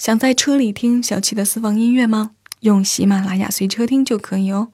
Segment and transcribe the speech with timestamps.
[0.00, 2.30] 想在车里听小七的私房音乐吗？
[2.60, 4.68] 用喜马拉雅随车听就可以哦。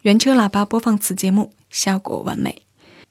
[0.00, 2.62] 原车喇叭播放此节目，效果完美。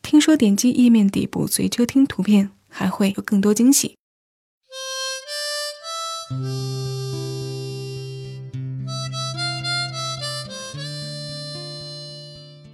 [0.01, 3.95] 听说点击页面底部随车听图片，还会有更多惊喜。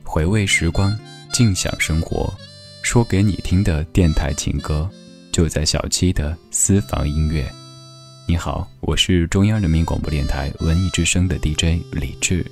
[0.06, 0.98] 回味时光，
[1.34, 2.34] 静享生活，
[2.84, 4.90] 说给你听的电台情歌，
[5.30, 7.46] 就在小七的私房音乐。
[8.30, 12.46] 你好，我是中央人民广播电台文艺之声的 DJ 李志。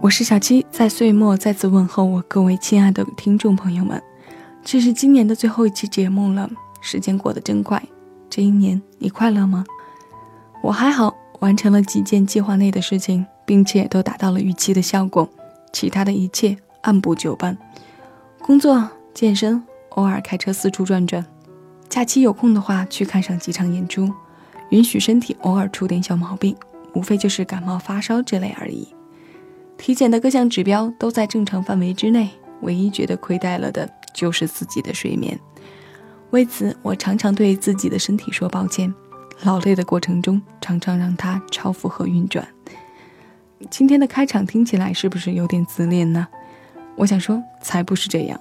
[0.00, 4.02] 我是小七，在岁末再次问候我各位亲爱的听众朋友们。
[4.64, 7.80] 这是今年的最后一期节目了，时间过得真快。
[8.28, 9.64] 这一年你快乐吗？
[10.64, 15.30] 我还好，完成了几件计划内的事情，并且都达到了预期的效果，
[15.72, 17.56] 其他的一切按部就班。
[18.46, 21.24] 工作、健身，偶尔开车四处转转，
[21.88, 24.12] 假期有空的话去看上几场演出，
[24.68, 26.54] 允许身体偶尔出点小毛病，
[26.92, 28.86] 无非就是感冒发烧之类而已。
[29.78, 32.28] 体检的各项指标都在正常范围之内，
[32.60, 35.40] 唯一觉得亏待了的就是自己的睡眠。
[36.28, 38.94] 为此，我常常对自己的身体说抱歉，
[39.44, 42.46] 劳累的过程中常常让它超负荷运转。
[43.70, 46.28] 今天的开场听起来是不是有点自恋呢？
[46.96, 48.40] 我想说，才不是这样。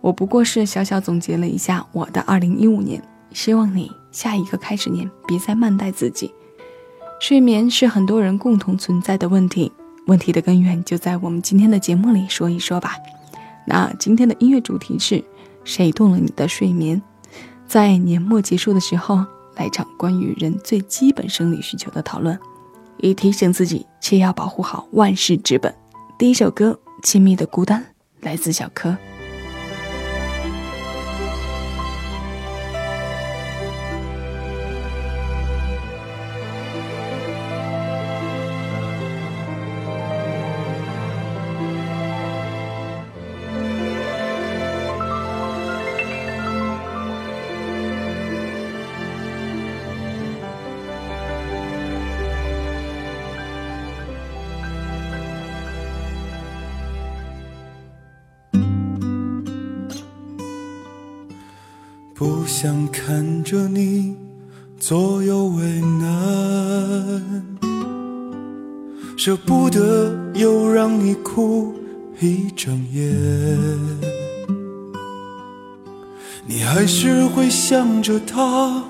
[0.00, 3.02] 我不过是小小总结了一下我的2015年，
[3.32, 6.32] 希望你下一个开始年别再慢待自己。
[7.20, 9.72] 睡眠是很多人共同存在的问题，
[10.06, 12.96] 问题的根源就在我们今天的节目里说一说吧。
[13.66, 15.24] 那今天的音乐主题是
[15.64, 17.00] 谁动了你的睡眠？
[17.66, 19.24] 在年末结束的时候，
[19.56, 22.38] 来场关于人最基本生理需求的讨论，
[22.98, 25.74] 以提醒自己，切要保护好万事之本。
[26.18, 27.80] 第一首歌，《亲密的孤单》。
[28.24, 28.96] 来自小柯。
[64.86, 67.56] 左右为难，
[69.16, 71.72] 舍不得又让你哭
[72.20, 73.10] 一整夜，
[76.44, 78.84] 你还是会想着他，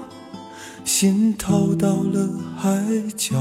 [0.85, 2.77] 心逃到了海
[3.17, 3.37] 角，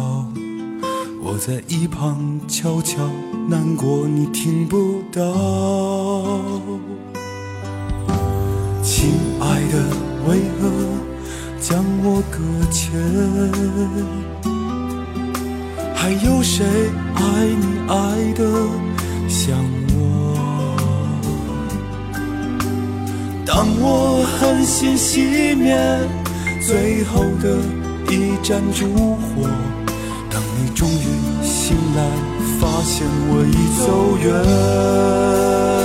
[1.24, 3.10] 我在一旁悄悄
[3.50, 6.52] 难过，你听不到。
[8.84, 9.10] 亲
[9.40, 9.88] 爱的，
[10.30, 10.70] 为何
[11.66, 12.38] 将我搁
[12.70, 12.92] 浅？
[15.96, 16.66] 还有谁
[17.16, 17.22] 爱
[17.62, 18.44] 你爱的
[19.30, 19.58] 像
[19.96, 19.98] 我？
[23.46, 25.74] 当我狠心熄灭
[26.60, 27.58] 最后的
[28.12, 29.48] 一盏烛火，
[30.30, 31.08] 当你终于
[31.42, 32.04] 醒来，
[32.60, 35.83] 发现我已走远。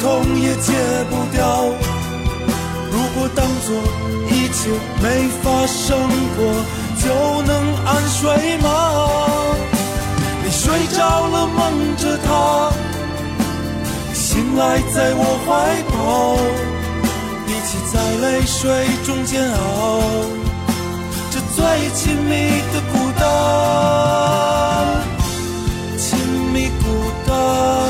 [0.00, 0.72] 痛也戒
[1.10, 1.66] 不掉。
[2.90, 3.68] 如果当作
[4.30, 4.70] 一切
[5.02, 5.96] 没发生
[6.36, 6.38] 过，
[6.98, 7.04] 就
[7.42, 7.50] 能
[7.84, 8.66] 安睡吗？
[10.42, 12.72] 你睡着了，梦着他，
[14.12, 15.48] 醒来在我怀
[15.92, 16.36] 抱，
[17.46, 18.58] 一起在泪水
[19.04, 19.58] 中煎熬，
[21.30, 21.58] 这最
[21.94, 22.30] 亲密
[22.72, 23.22] 的孤单，
[25.96, 26.08] 亲
[26.52, 26.84] 密孤
[27.26, 27.89] 单。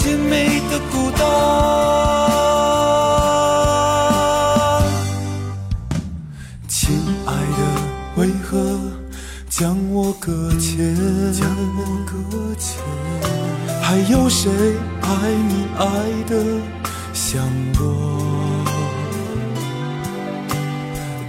[0.00, 1.20] 亲密的孤单，
[6.68, 7.60] 亲爱的，
[8.14, 8.78] 为何
[9.50, 10.94] 将我搁浅？
[11.32, 12.14] 将我搁
[12.54, 12.80] 浅。
[13.82, 14.52] 还有谁
[15.02, 15.08] 爱
[15.48, 15.84] 你爱
[16.28, 16.32] 的
[17.12, 17.44] 像
[17.80, 17.82] 我？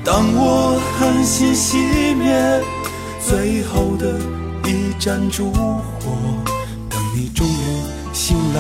[0.06, 2.62] 当我狠心熄灭
[3.20, 4.14] 最后的
[4.70, 6.16] 一盏烛火，
[8.54, 8.57] 来，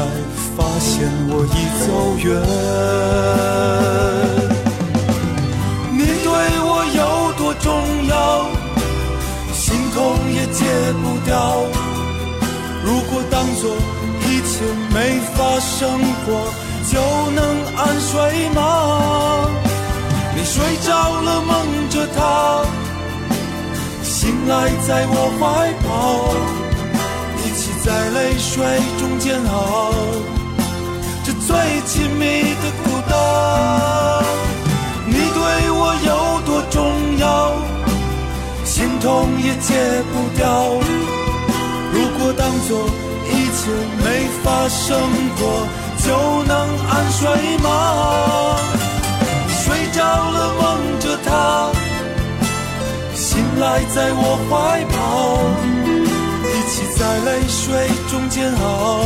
[0.55, 0.89] 发现
[1.29, 1.87] 我已走
[2.23, 2.27] 远。
[5.91, 6.27] 你对
[6.61, 6.99] 我有
[7.37, 7.67] 多重
[8.07, 8.13] 要，
[9.53, 9.63] 心
[9.93, 9.97] 痛
[10.33, 10.59] 也戒
[11.01, 11.31] 不掉。
[12.83, 13.63] 如果当作
[14.25, 14.51] 一切
[14.93, 14.95] 没
[15.35, 15.77] 发生
[16.25, 16.27] 过，
[16.89, 16.93] 就
[17.31, 17.37] 能
[17.75, 18.57] 安睡吗？
[20.35, 20.89] 你睡着
[21.21, 21.49] 了，梦
[21.89, 22.63] 着他，
[24.47, 24.51] 赖
[24.87, 25.43] 在我怀
[25.85, 25.89] 抱，
[27.83, 28.65] 在泪水
[28.99, 29.93] 中煎熬，
[31.23, 31.55] 这最
[31.85, 33.13] 亲密的孤单。
[35.05, 36.77] 你对我有多重
[37.17, 37.53] 要，
[38.65, 40.43] 心痛也戒不掉。
[41.93, 42.69] 如果当作
[43.25, 43.71] 一切
[44.03, 44.05] 没
[44.43, 44.99] 发生
[45.39, 45.41] 过，
[46.05, 46.07] 就
[46.43, 46.53] 能
[46.85, 47.21] 安睡
[47.63, 47.67] 吗？
[49.47, 51.29] 睡着了，梦着他。
[53.15, 54.97] 醒来在我怀抱，
[56.69, 59.01] 起在泪水中煎熬，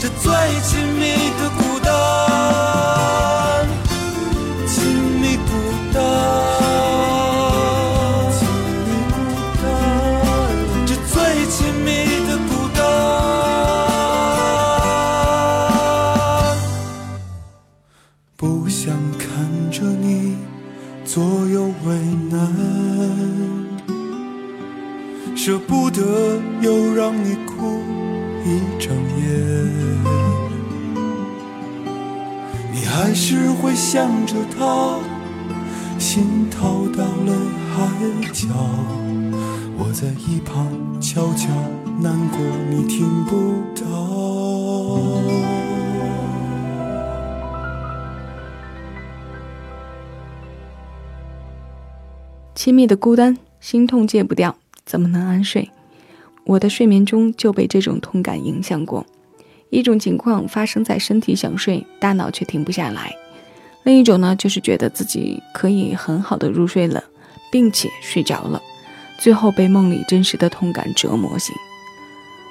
[0.00, 0.32] 这最
[0.64, 1.88] 亲密的孤单，
[4.66, 4.84] 亲
[5.20, 5.52] 密孤
[5.92, 5.96] 单，
[8.32, 8.48] 亲
[8.84, 9.16] 密孤
[9.62, 9.64] 单，
[10.86, 11.14] 这最
[11.46, 11.88] 亲密
[12.26, 12.82] 的孤单，
[18.36, 19.24] 不想看
[19.70, 20.36] 着你
[21.04, 21.94] 左右为
[22.28, 22.34] 难。
[25.46, 27.82] 舍不得又让你哭
[28.46, 29.26] 一整夜，
[32.72, 34.98] 你还是会想着他，
[35.98, 37.36] 心逃到了
[37.74, 37.86] 海
[38.32, 38.48] 角。
[39.76, 40.66] 我在一旁
[40.98, 41.50] 悄悄
[42.00, 43.84] 难过，你听不到。
[52.54, 54.56] 亲密的孤单，心痛戒不掉。
[54.84, 55.70] 怎么能安睡？
[56.44, 59.04] 我的睡眠中就被这种痛感影响过。
[59.70, 63.10] 一种情况发生在身体想睡，大脑却停不下来；
[63.82, 67.02] 另一种呢，就是觉得自己可以很好的入睡了，
[67.50, 68.62] 并且睡着了，
[69.18, 71.54] 最后被梦里真实的痛感折磨醒。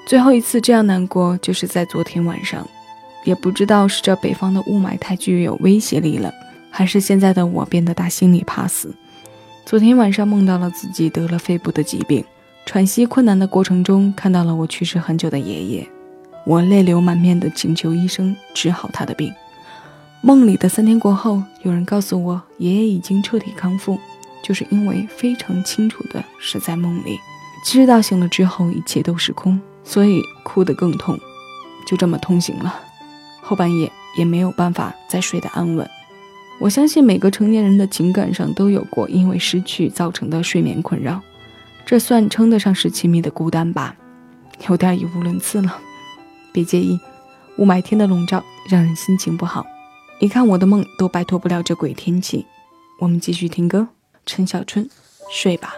[0.06, 2.68] 最后一次这样难过，就是在昨天晚上。
[3.24, 6.34] 也不知道是这北方的雾霾太具有威胁力了，
[6.70, 8.94] 还是现在的我变得大心里怕死。
[9.66, 12.24] 昨天晚上梦到了自己得了肺部的疾病，
[12.66, 15.88] 喘息困难的过程中看到了我去世很久的爷爷，
[16.46, 19.34] 我泪流满面的请求医生治好他的病。
[20.22, 23.98] 梦里的三天过后，有人告诉我爷爷已经彻底康复，
[24.44, 27.18] 就是因为非常清楚的是在梦里，
[27.66, 31.18] 知道醒了之后一切都是空，所以哭得更痛，
[31.88, 32.76] 就这么痛醒了，
[33.42, 35.90] 后半夜也没有办法再睡得安稳。
[36.60, 41.20] 我相信每个成年人的情感上都有过因为失去造成的睡眠困扰，
[41.86, 43.96] 这算称得上是亲密的孤单吧，
[44.70, 45.78] 有点语无伦次了，
[46.54, 46.98] 别介意。
[47.58, 49.66] 雾霾天的笼罩让人心情不好，
[50.20, 52.46] 一看我的梦都摆脱不了这鬼天气。
[53.00, 53.90] 我们继续听歌，
[54.26, 54.90] 陈小春，
[55.30, 55.74] 睡吧。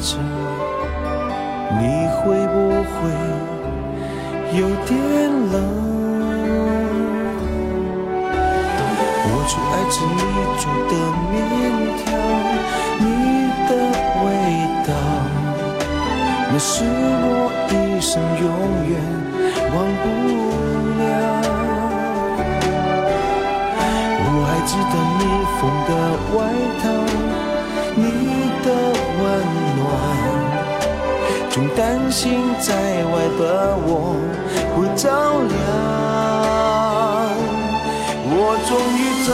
[0.00, 0.16] 着，
[1.78, 1.82] 你
[2.14, 2.56] 会不
[2.88, 2.96] 会
[4.56, 4.96] 有点
[5.52, 5.54] 冷？
[9.30, 10.18] 我最爱吃你
[10.58, 10.92] 煮的
[11.30, 11.36] 面
[11.98, 12.06] 条，
[13.00, 13.04] 你
[13.68, 13.70] 的
[14.24, 14.26] 味
[14.86, 14.90] 道，
[16.50, 16.66] 那是
[17.24, 17.26] 我
[17.70, 18.44] 一生永
[18.88, 18.92] 远。
[19.70, 20.04] 忘不
[20.98, 21.02] 了，
[24.24, 25.20] 我还记得你
[25.58, 25.90] 缝的
[26.34, 26.36] 外
[26.80, 26.84] 套，
[28.00, 28.04] 你
[28.64, 28.66] 的
[29.20, 29.22] 温
[29.76, 29.80] 暖，
[31.50, 31.78] 总担
[32.10, 32.22] 心
[32.60, 32.70] 在
[33.04, 33.42] 外的
[33.86, 33.90] 我
[34.74, 35.04] 会着
[35.52, 35.52] 凉。
[38.30, 38.34] 我
[38.68, 39.28] 终于长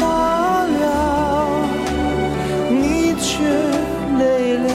[0.00, 0.02] 大
[0.78, 0.86] 了，
[2.70, 2.74] 你
[3.20, 3.28] 却
[4.18, 4.22] 累
[4.58, 4.68] 了，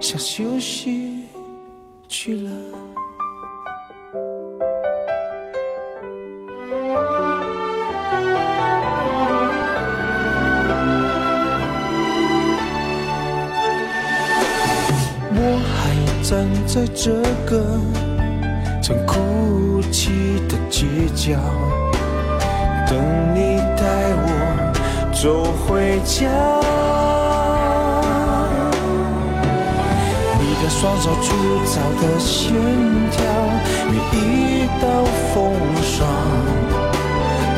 [0.00, 0.99] 想休息
[16.30, 17.10] 站在这
[17.44, 17.60] 个
[18.80, 20.12] 曾哭泣
[20.48, 21.36] 的街角，
[22.86, 22.96] 等
[23.34, 23.82] 你带
[24.14, 24.70] 我
[25.12, 26.30] 走回家。
[30.38, 31.34] 你的双手粗
[31.66, 32.54] 糙的线
[33.10, 33.18] 条，
[33.88, 34.86] 每一道
[35.34, 36.06] 风霜，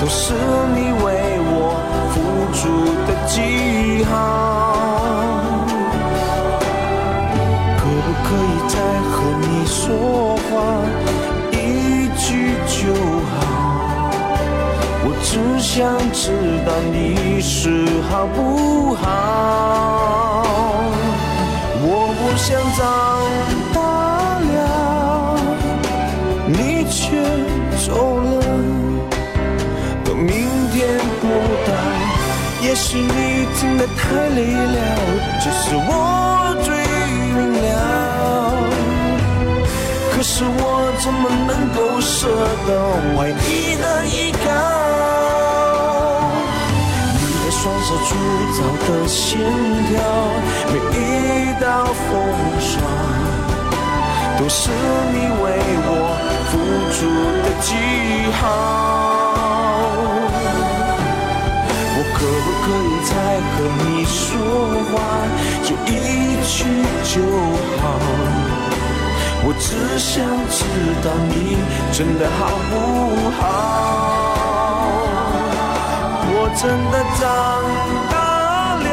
[0.00, 0.32] 都是
[0.74, 1.06] 你为
[1.44, 1.76] 我
[2.08, 2.14] 付
[2.56, 2.62] 出
[3.06, 5.41] 的记号。
[8.32, 8.76] 可以再
[9.10, 9.12] 和
[9.42, 9.84] 你说
[10.48, 10.50] 话
[11.50, 12.94] 一句就
[13.28, 13.30] 好。
[15.04, 15.70] 我只想
[16.12, 16.24] 知
[16.64, 19.04] 道你是好不好。
[21.84, 21.86] 我
[22.16, 22.48] 不想
[22.78, 22.80] 长
[23.74, 23.76] 大
[24.48, 24.56] 了，
[26.46, 27.20] 你却
[27.86, 28.32] 走了。
[30.02, 30.30] 等明
[30.72, 30.78] 天
[31.20, 31.22] 不
[31.66, 31.70] 到，
[32.62, 34.78] 也许你真的太累了。
[35.38, 36.41] 只是我。
[37.32, 37.66] 明了。
[40.14, 40.60] 可是我
[41.00, 42.28] 怎么能够舍
[42.66, 42.70] 得
[43.18, 44.46] 为你的依靠？
[47.18, 48.08] 你的双手粗
[48.54, 49.40] 糙的线
[49.88, 49.92] 条，
[50.70, 51.00] 每一
[51.60, 52.10] 道风
[52.60, 52.70] 霜，
[54.38, 54.70] 都是
[55.12, 55.44] 你为
[55.84, 55.90] 我
[56.50, 56.52] 付
[56.92, 56.98] 出
[57.42, 57.68] 的记
[58.40, 58.40] 号。
[62.22, 63.12] 可不可以再
[63.50, 63.52] 和
[63.82, 64.30] 你说
[64.92, 64.94] 话，
[65.64, 65.92] 就一
[66.46, 66.54] 句
[67.02, 67.14] 就
[67.80, 67.82] 好？
[69.44, 69.66] 我只
[69.98, 70.08] 想
[70.48, 70.56] 知
[71.02, 71.34] 道你
[71.92, 72.72] 真的好不
[73.40, 73.42] 好？
[76.28, 76.62] 我真
[76.92, 77.20] 的长
[78.08, 78.14] 大
[78.84, 78.86] 了，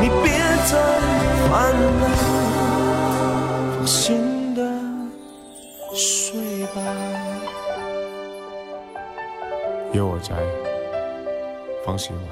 [0.00, 0.24] 你别
[0.64, 0.72] 再
[1.50, 1.50] 烦
[1.98, 2.02] 恼，
[3.74, 4.60] 放心的
[5.92, 6.76] 睡吧。
[9.92, 10.36] 有我在，
[11.88, 12.22] 放心吧。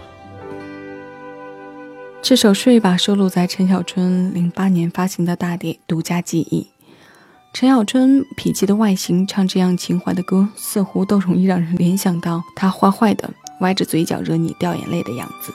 [2.20, 6.60] 这首《睡吧》收录在陈小春零八年发行的大碟《独家记忆》。
[7.54, 15.50] 陈小春痞气的外形，唱这样情怀的歌，似乎都容易让人联想到他坏坏的、歪着嘴角惹你掉眼泪的样子。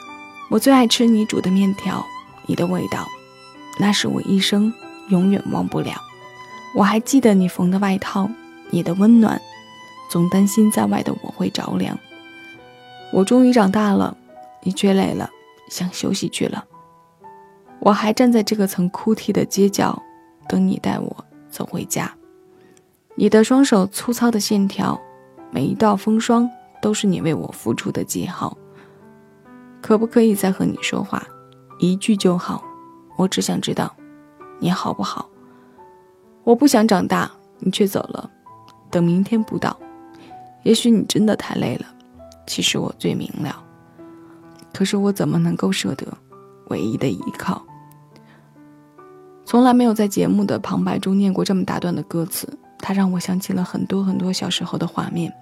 [0.50, 2.04] 我最爱吃你煮的面条，
[2.48, 3.08] 你的味道，
[3.80, 4.74] 那是我一生
[5.10, 5.94] 永远忘不了。
[6.76, 8.28] 我还记得你缝的外套，
[8.72, 9.40] 你的温暖，
[10.10, 11.96] 总担心在外的我会着凉。
[13.12, 14.16] 我终于长大了，
[14.64, 15.30] 你却累了。
[15.70, 16.66] 想休息去了，
[17.80, 19.98] 我还站在这个曾哭啼的街角，
[20.50, 22.14] 等你带我走回家。
[23.16, 25.00] 你的双手粗糙的线条，
[25.50, 26.50] 每一道风霜
[26.82, 28.58] 都是你为我付出的记号。
[29.82, 31.26] 可不可以再和你说话，
[31.80, 32.62] 一句就好？
[33.18, 33.96] 我只想知道，
[34.60, 35.30] 你好不好？
[36.44, 38.30] 我不想长大，你却走了。
[38.90, 39.80] 等明天不到，
[40.64, 41.86] 也许你真的太累了。
[42.52, 43.64] 其实我最明了。
[44.74, 46.06] 可是我怎么能够舍得
[46.68, 47.66] 唯一的依靠？
[49.46, 52.46] 从来没有在节目的旁白中念过这么大段的歌词，
[52.78, 55.34] 它让我想起了很多很多小时候的画面：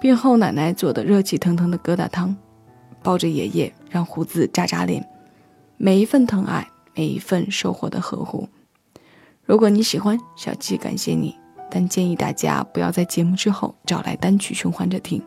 [0.00, 2.36] 病后奶奶做的热气腾腾的疙瘩汤，
[3.00, 5.08] 抱着爷爷让胡子扎扎脸，
[5.76, 8.48] 每一份疼爱，每一份收获的呵护。
[9.44, 11.36] 如果你喜欢，小七感谢你，
[11.70, 15.22] 但建议大家不要在节目之后找来单曲循环着听。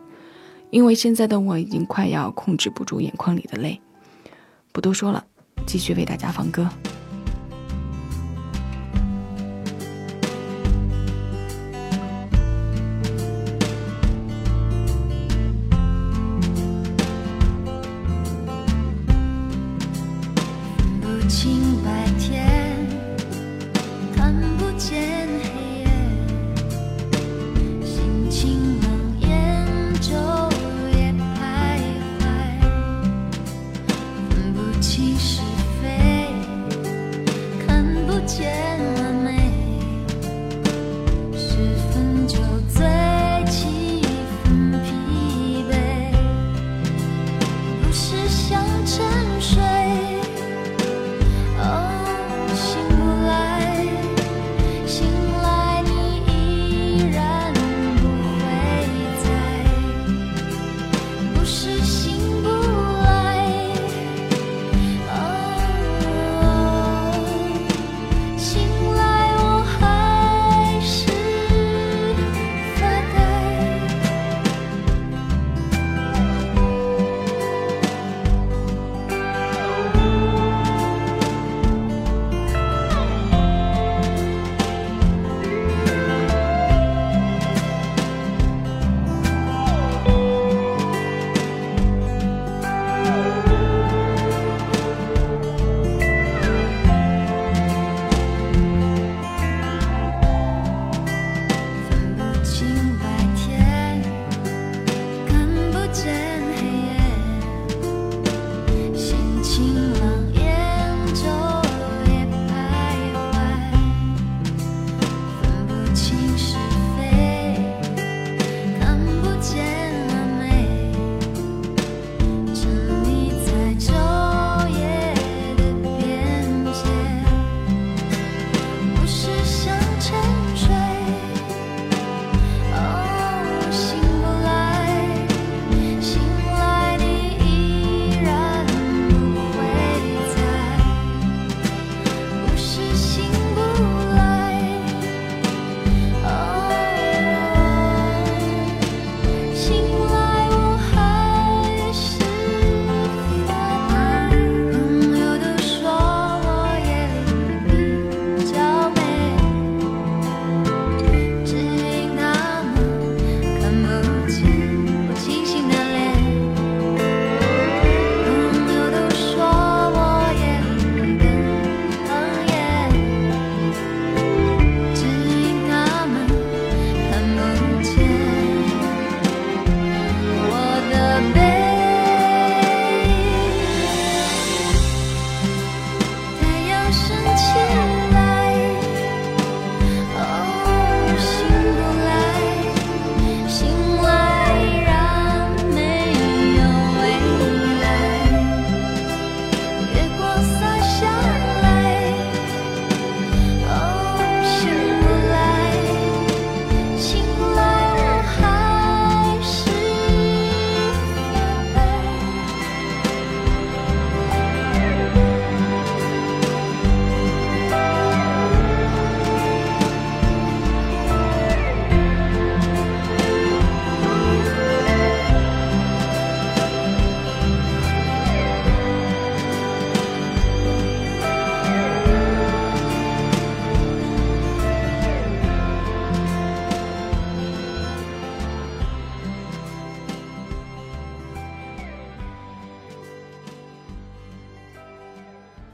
[0.72, 3.78] 因为现在的我已经快要控制不住眼眶里的泪，
[4.72, 5.22] 不多说了，
[5.66, 6.66] 继续为大家放歌。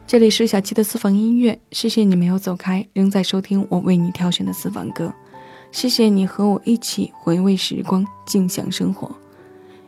[0.08, 5.12] 这里是小七的私房音乐，谢谢你没有走开，仍在收听我为你挑选的私房歌。
[5.70, 9.14] 谢谢你和我一起回味时光，静享生活。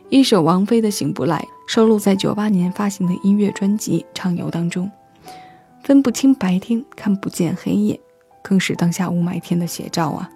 [0.09, 4.87] 一首王菲的《醒不来》收录在九八年发行的音乐专辑《畅游》当中。
[5.83, 7.99] 分不清白天，看不见黑夜，
[8.43, 10.29] 更是当下雾霾天的写照啊！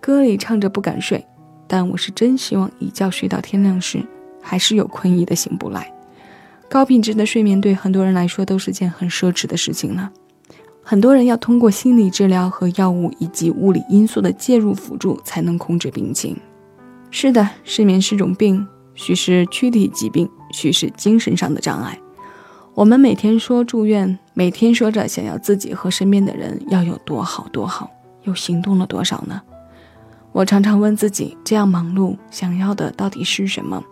[0.00, 1.26] 歌里唱着不敢睡，
[1.66, 4.06] 但我是真希望一觉睡到天亮时，
[4.40, 5.92] 还是有困意的醒不来。
[6.68, 10.10] 高品质的睡眠对很多人来说都是件很奢侈的事情呢。
[10.82, 16.36] 很多人要通过心理治疗和药物以及物理因素的介入辅助才能控制病情。
[17.10, 21.98] 是的，失眠是种病，许是躯体疾病，许是精神上的障碍。
[22.74, 27.88] 我们每天说住院，每天说着想要自己和身边的人要有多好多好，
[28.24, 29.40] 又行动了多少呢？
[30.32, 33.82] 我常常问自己，这样忙碌，想要的到底是什么？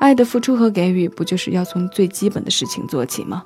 [0.00, 3.44] 爱的付出和给予，不就是要从最基本的事情做起吗？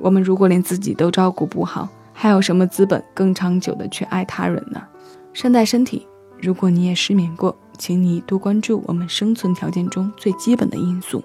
[0.00, 4.82] 我们如果连自己都照顾不好，还有什么资本更长久的去爱他人呢？
[5.32, 6.06] 善待身体。
[6.40, 11.22] 如果你也失眠过，请你多关注我们生存条件中最基本的因素。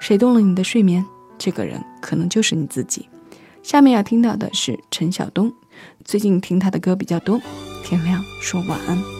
[0.00, 1.04] 谁动了你的睡眠，
[1.38, 3.08] 这个人可能就是你自己。
[3.62, 5.52] 下面要听到的是陈晓东，
[6.04, 7.40] 最近听他的歌比较多。
[7.82, 9.15] 天亮说晚安。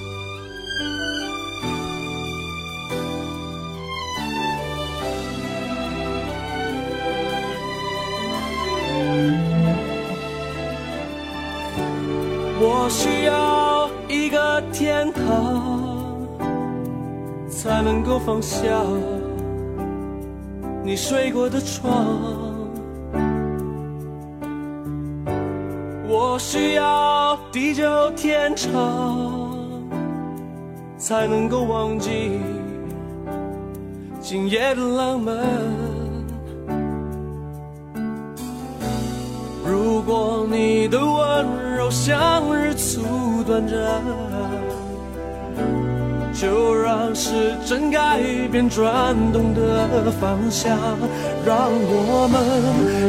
[12.59, 16.27] 我需要一个天堂，
[17.49, 18.67] 才能够放下
[20.83, 21.93] 你睡过的床。
[26.09, 28.73] 我需要地久天长，
[30.97, 32.41] 才能够忘记
[34.21, 35.37] 今夜的浪漫。
[39.67, 41.77] 如果你的温柔。
[41.89, 43.77] 像日出短暂，
[46.35, 50.77] 就让时针改变转动的方向，
[51.45, 52.37] 让我们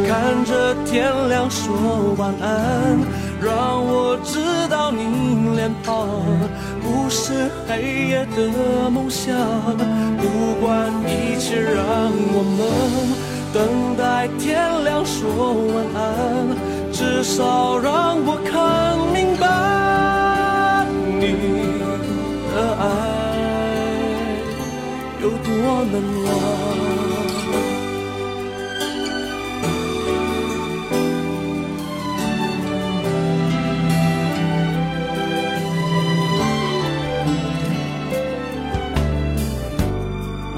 [0.08, 1.76] 看着天亮说
[2.18, 3.00] 晚安，
[3.42, 4.40] 让我知
[4.70, 6.08] 道你脸庞
[6.84, 9.36] 不是黑夜的梦想，
[10.18, 11.84] 不管一切，让
[12.32, 13.27] 我们
[13.58, 16.78] 等待天亮说晚安。
[16.92, 20.86] 至少让我看明白
[21.20, 21.26] 你
[22.52, 22.84] 的爱
[25.22, 25.48] 有多
[25.92, 26.28] 难忘。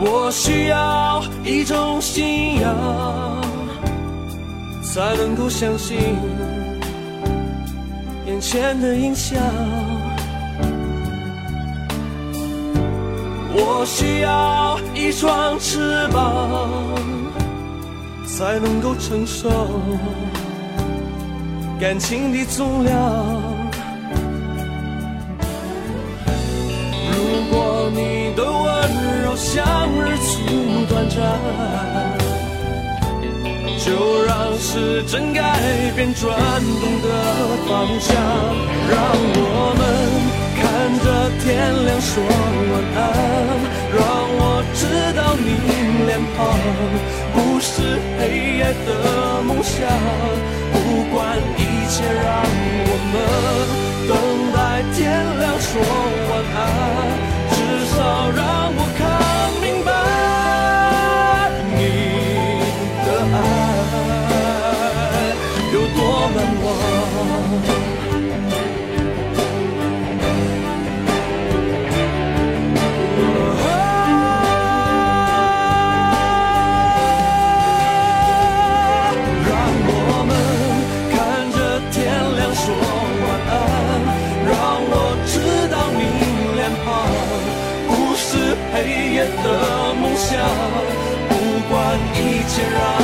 [0.02, 2.39] 我需要一种信
[2.70, 3.40] 仰。
[4.92, 5.98] 才能够相信
[8.26, 9.40] 眼前的影像。
[13.54, 16.70] 我需要一双翅膀，
[18.26, 19.50] 才能够承受
[21.80, 22.96] 感情的重量。
[27.12, 27.18] 如
[27.52, 29.64] 果你的温柔像
[30.02, 32.19] 日出短暂。
[33.90, 35.42] 就让时针改
[35.96, 36.30] 变转
[36.62, 37.08] 动的
[37.68, 38.14] 方向，
[38.88, 39.02] 让
[39.34, 39.82] 我们
[40.54, 40.62] 看
[41.04, 41.06] 着
[41.42, 41.48] 天
[41.86, 42.22] 亮说
[42.70, 43.02] 晚安，
[43.98, 44.00] 让
[44.38, 44.42] 我
[44.76, 44.86] 知
[45.18, 45.50] 道你
[46.06, 46.38] 脸庞
[47.34, 48.22] 不是黑
[48.60, 48.88] 夜的
[49.42, 49.74] 梦想。
[50.72, 50.78] 不
[51.12, 51.18] 管
[51.58, 52.30] 一切，让
[52.86, 53.16] 我们
[54.08, 54.14] 等
[54.54, 54.58] 待
[54.94, 55.00] 天
[55.40, 55.74] 亮说
[92.00, 92.99] on each other.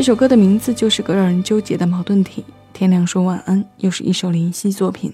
[0.00, 2.42] 这首歌的名字就是个让人纠结的矛盾体。
[2.72, 5.12] 天亮说晚安，又是一首灵犀作品。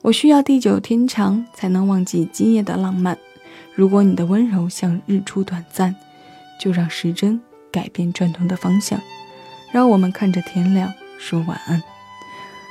[0.00, 3.18] 我需要地久天长，才能忘记今夜的浪漫。
[3.74, 5.94] 如果你的温柔像日出短暂，
[6.58, 7.38] 就让时针
[7.70, 8.98] 改变转动的方向，
[9.70, 11.82] 让我们看着天亮说晚安。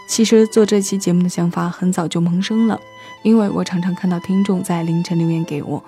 [0.07, 2.79] 其实做这期节目的想法很早就萌生了，
[3.21, 5.83] 因为我常常看到听众在凌晨留言给我，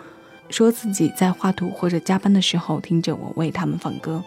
[0.51, 4.23] 说自己在画图或者加班的时候听着我为他们放歌。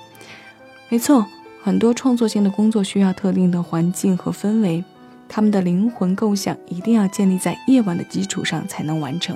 [0.88, 1.26] 没错。
[1.62, 4.84] 很多创作性的工作需要特定的环境和氛围，
[5.26, 9.34] 他们的灵魂构想一定要建立在夜晚的基础上才能完成。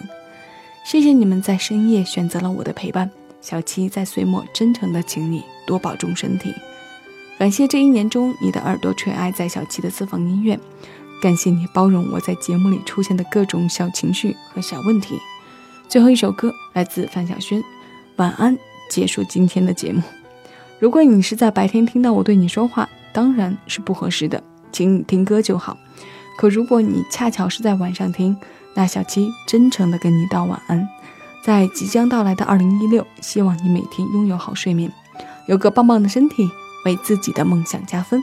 [0.84, 6.54] 谢谢你们在深夜选择了我的陪伴，小七在岁末真诚的请你多保重身体。
[7.38, 10.60] 感谢这一年中你的耳朵垂爱在小七的私房音乐，
[11.22, 15.18] 感谢你包容我在节目里出现的各种小情绪和小问题。
[15.88, 17.58] 最后一首歌来自范晓萱，
[18.16, 18.54] 《晚安》，
[18.90, 20.02] 结束今天的节目。
[20.78, 25.76] 如果你是在白天听到我对你说话，当然是不合适的，请你听歌就好。
[26.36, 28.36] 可如果你恰巧是在晚上听，
[28.74, 30.88] 那小七真诚的跟你道晚安。
[31.42, 34.92] 在即将到来的二零一六，希望你每天拥有好睡眠，
[35.48, 36.48] 有个棒棒的身体，
[36.84, 38.22] 为自己的梦想加分。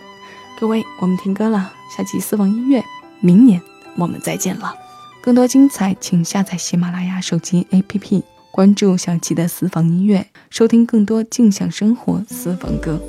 [0.60, 2.82] 各位，我们听歌了，下期私房音乐，
[3.20, 3.62] 明年
[3.98, 4.74] 我们再见了。
[5.22, 8.24] 更多精彩，请下载喜马拉雅手机 APP。
[8.56, 13.02] 关注小七的私房音乐，收听更多静享生活私房歌。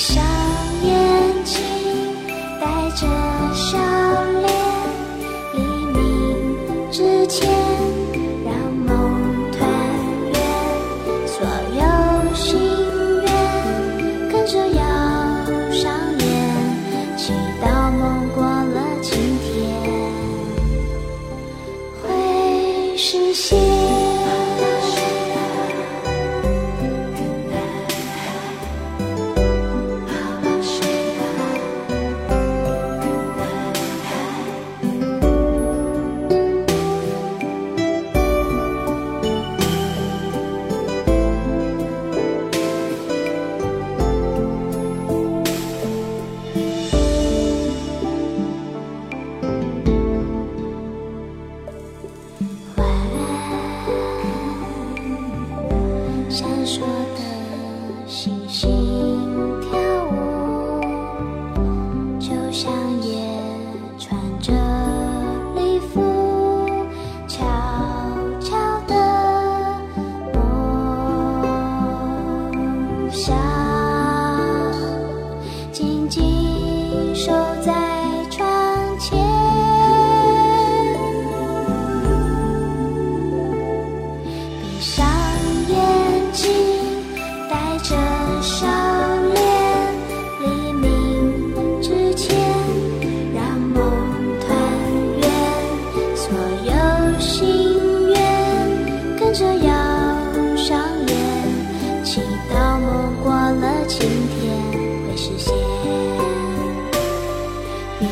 [0.00, 0.29] 下。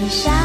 [0.08, 0.37] 下